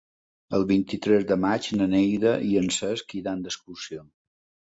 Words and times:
El 0.59 0.63
vint-i-tres 0.69 1.25
de 1.31 1.37
maig 1.43 1.67
na 1.81 1.87
Neida 1.91 2.33
i 2.53 2.57
en 2.61 2.73
Cesc 2.77 3.15
iran 3.21 3.45
d'excursió. 3.47 4.01